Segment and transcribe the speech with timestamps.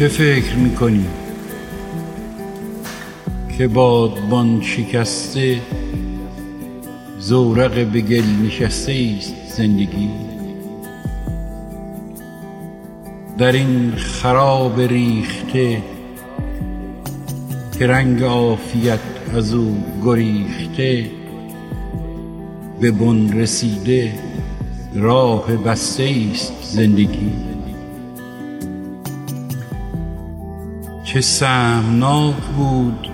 [0.00, 1.06] چه فکر می‌کنی
[3.58, 5.60] که بادبان شکسته
[7.18, 10.10] زورق به گل نشسته است زندگی؟
[13.38, 15.82] در این خراب ریخته
[17.78, 19.00] که رنگ عافیت
[19.34, 21.10] از او گریخته
[22.80, 24.12] به بن رسیده
[24.94, 27.49] راه بسته است زندگی.
[31.12, 33.08] چه سهمناک بود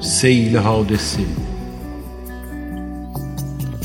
[0.00, 1.22] سیل حادثه.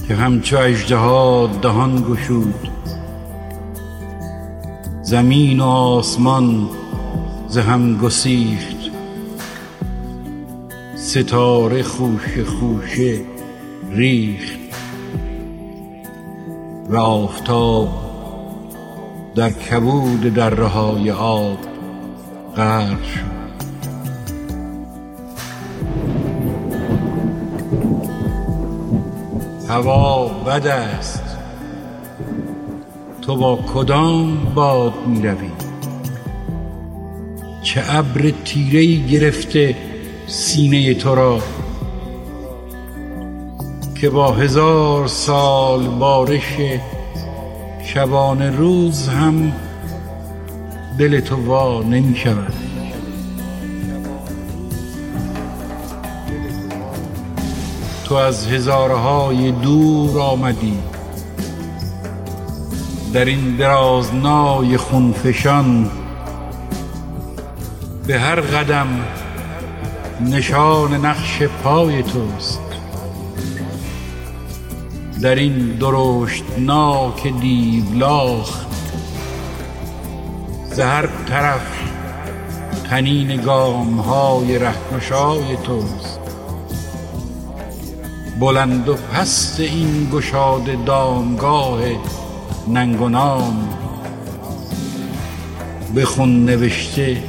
[0.07, 2.69] که همچو اژدها دهان گشود.
[5.01, 6.69] زمین و آسمان
[7.47, 8.91] ز هم گسیخت.
[10.95, 13.21] ستاره خوشه خوشه
[13.91, 14.59] ریخت.
[16.89, 17.89] و آفتاب
[19.35, 21.74] در کبود دره های آب
[22.57, 23.35] غرق شد.
[29.69, 31.25] هوا بد است.
[33.25, 35.49] تو با کدام باد می روی
[37.63, 39.75] چه ابر تیره گرفته
[40.27, 41.39] سینه تو را
[44.01, 46.57] که با هزار سال بارش
[47.85, 49.53] شبانه روز هم
[50.97, 52.53] دل تو وا نمی شود.
[58.03, 60.77] تو از هزارهای دور آمدی.
[63.13, 65.91] در این درازنای خونفشان
[68.07, 68.87] به هر قدم
[70.21, 72.61] نشان نقش پای توست.
[75.21, 78.74] در این درشتناک دیولاخ
[80.75, 81.61] ز هر طرف
[82.89, 86.19] تنین گام های رهگشای توست.
[88.39, 91.79] بلند و پست این گشاد دامگاه
[92.67, 93.69] ننگ و نام.
[95.93, 97.23] به خون نوشته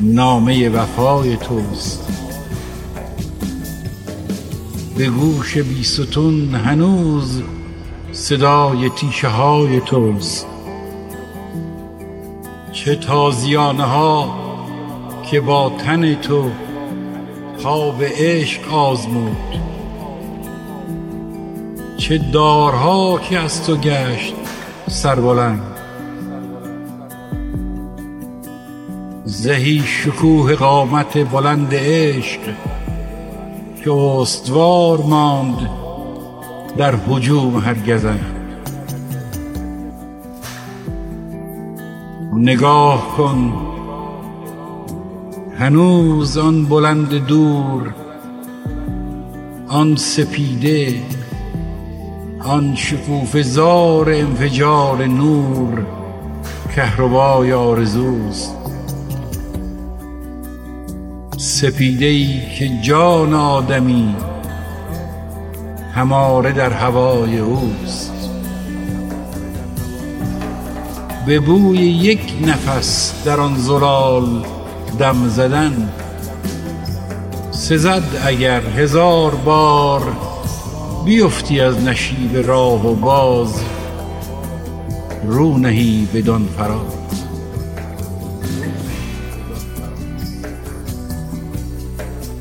[0.00, 2.08] نامه وفای توست.
[4.96, 7.42] به گوش بیستون هنوز
[8.12, 10.46] صدای تیشه های توست.
[12.72, 14.34] چه تازیانه ها
[15.30, 16.50] که با تن تو
[17.62, 19.36] خواب عشق آزمود.
[21.96, 24.34] چه دارها که از تو گشت
[24.88, 25.62] سربلند.
[29.24, 32.40] زهی شکوه قامت بلند عشق
[33.84, 35.70] که استوار ماند
[36.76, 37.74] در هجوم هر
[42.40, 43.52] نگاه کن.
[45.58, 47.94] هنوز آن بلند دور
[49.68, 51.02] آن سپیده
[52.40, 55.86] آن شکوفه زار انفجار نور
[56.74, 58.56] کهربای آرزوست.
[61.36, 64.16] سپیده ای که جان آدمی
[65.94, 68.17] هماره در هوای اوست.
[71.28, 74.44] به بوی یک نفس در آن زلال
[74.98, 75.92] دم زدن.
[77.50, 80.02] سزد اگر هزار بار
[81.04, 83.54] بیفتی از نشیب راه و باز
[85.26, 86.80] رو نهی بدان فراز.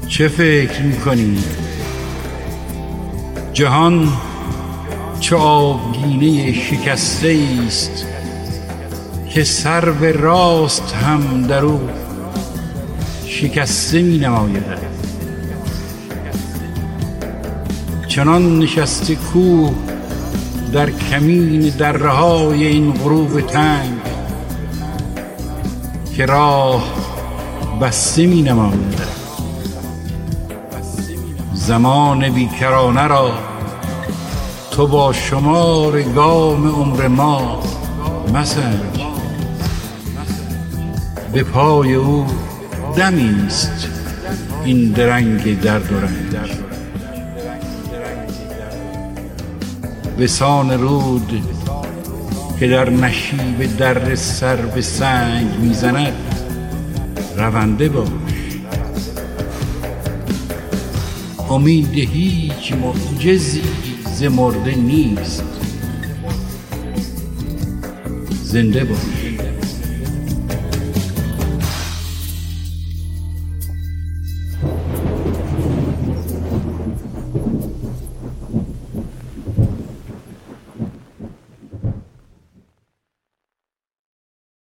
[0.07, 1.37] چه فکر می‌کنی؟
[3.53, 4.09] جهان
[5.19, 8.16] چه آبگینه شکسته است.
[9.37, 11.89] که سر به راست هم در او
[13.25, 14.63] شکسته می نماید.
[18.07, 19.73] چنان نشسته کوه
[20.73, 23.97] در کمین دره های این غروب تنگ
[26.15, 26.83] که راه
[27.81, 29.01] بسته می نماید.
[31.53, 33.31] زمان بیکرانه را
[34.71, 37.63] تو با شمار گام عمر ما
[38.33, 39.07] مسنج.
[41.37, 42.25] به پای او
[42.95, 43.89] دمیست
[44.65, 46.51] این درنگ درد و رنج.
[50.19, 51.41] بسان رود
[52.59, 56.13] که در نشیب در سر به سنگ می‌زند
[57.37, 58.09] رونده باش.
[61.49, 63.61] امید هیچ معجزی
[64.15, 65.43] ز مرده نیست.
[68.43, 69.26] زنده باش.